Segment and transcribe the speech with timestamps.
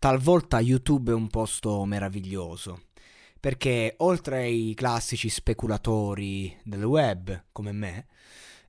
[0.00, 2.84] talvolta YouTube è un posto meraviglioso.
[3.38, 8.06] Perché oltre ai classici speculatori del web, come me,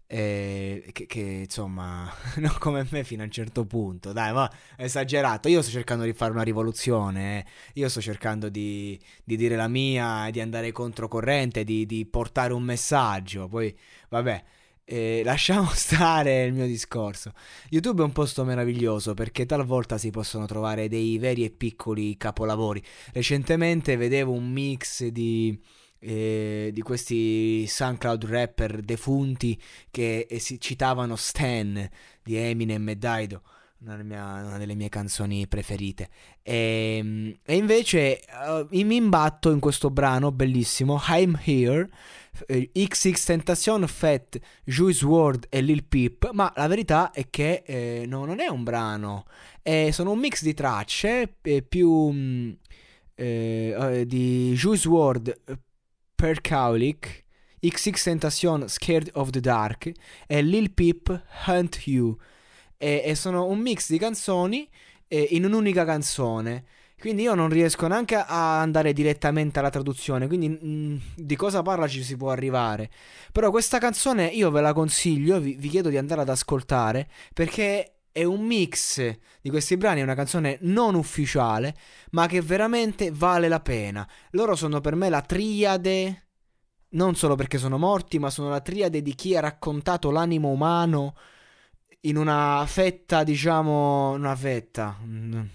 [0.08, 5.48] eh, che, che, insomma, non come me fino a un certo punto, dai, ma esagerato.
[5.48, 7.46] Io sto cercando di fare una rivoluzione, eh.
[7.76, 12.64] io sto cercando di, di, dire la mia, di andare controcorrente, di, di portare un
[12.64, 13.48] messaggio.
[13.48, 13.74] Poi,
[14.10, 14.44] vabbè,
[14.84, 17.34] eh, lasciamo stare il mio discorso.
[17.70, 22.84] YouTube è un posto meraviglioso perché talvolta si possono trovare dei veri e piccoli capolavori.
[23.14, 25.60] Recentemente vedevo un mix di,
[26.00, 31.90] eh, di questi SoundCloud rapper defunti che eh, citavano Stan
[32.22, 33.42] di Eminem e Daido.
[33.84, 36.10] Una, mia, una, delle mie canzoni preferite.
[36.44, 41.90] E, ehm, e invece uh, mi imbatto in questo brano bellissimo, I'm Here,
[42.46, 48.26] XX Tentation, Fat, Juice WRLD e Lil Peep, ma la verità è che eh, no,
[48.26, 49.26] non è un brano,
[49.62, 52.52] è, sono un mix di tracce eh, più mm,
[53.16, 55.40] eh, eh, di Juice WRLD,
[56.16, 57.26] Per Kaulik,
[57.60, 59.92] XX Tentation, Scared of the Dark
[60.28, 62.16] e Lil Peep, Hunt You.
[62.82, 64.68] E, e sono un mix di canzoni
[65.08, 66.64] eh, in un'unica canzone.
[67.00, 71.88] Quindi io non riesco neanche a andare direttamente alla traduzione, quindi mh, di cosa parla
[71.88, 72.90] ci si può arrivare.
[73.32, 77.98] Però questa canzone io ve la consiglio, vi, vi chiedo di andare ad ascoltare, perché
[78.12, 81.76] è un mix di questi brani, è una canzone non ufficiale,
[82.12, 84.08] ma che veramente vale la pena.
[84.32, 86.30] Loro sono per me la triade,
[86.90, 91.16] non solo perché sono morti, ma sono la triade di chi ha raccontato l'animo umano
[92.02, 95.48] in una fetta, diciamo, una fetta, in,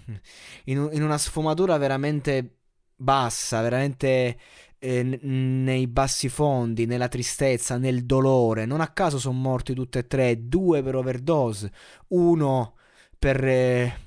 [0.65, 2.59] in una sfumatura veramente
[2.95, 4.37] bassa, veramente
[4.79, 8.65] eh, nei bassi fondi, nella tristezza, nel dolore.
[8.65, 11.71] Non a caso sono morti tutti e tre, due per overdose,
[12.09, 12.75] uno
[13.17, 13.43] per...
[13.43, 14.05] Eh,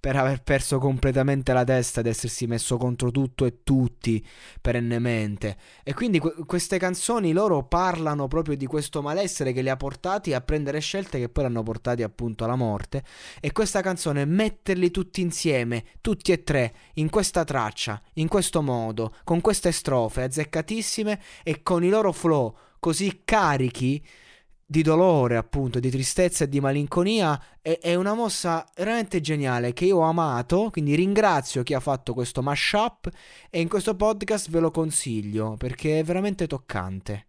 [0.00, 4.24] per aver perso completamente la testa ed essersi messo contro tutto e tutti
[4.60, 5.56] perennemente.
[5.82, 10.34] E quindi que- queste canzoni loro parlano proprio di questo malessere che li ha portati
[10.34, 13.02] a prendere scelte che poi l'hanno portati appunto alla morte.
[13.40, 19.14] E questa canzone, metterli tutti insieme, tutti e tre, in questa traccia, in questo modo,
[19.24, 24.04] con queste strofe azzeccatissime e con i loro flow così carichi
[24.70, 29.86] di dolore, appunto, di tristezza e di malinconia, è, è, una mossa veramente geniale che
[29.86, 33.08] io ho amato, quindi ringrazio chi ha fatto questo mashup
[33.48, 37.27] e in questo podcast ve lo consiglio perché è veramente toccante.